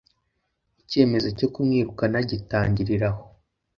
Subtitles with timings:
[0.81, 3.21] icyemezo cyo kumwirukana gitangiriraho